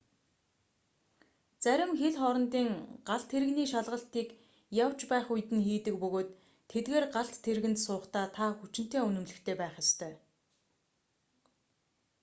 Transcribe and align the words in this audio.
зарим 1.63 1.91
хил 1.99 2.13
хоорондын 2.21 2.69
галт 3.07 3.25
тэрэгний 3.31 3.67
шалгалтыг 3.73 4.29
явж 4.85 4.99
байх 5.11 5.25
үед 5.33 5.49
нь 5.55 5.65
хийдэг 5.67 5.95
бөгөөд 6.03 6.29
тэдгээр 6.71 7.05
галт 7.15 7.35
тэргэнд 7.45 7.79
суухдаа 7.85 8.25
та 8.37 8.45
хүчинтэй 8.59 9.01
үнэмлэхтэй 9.07 9.55
байх 9.59 9.73
ёстой 9.83 10.13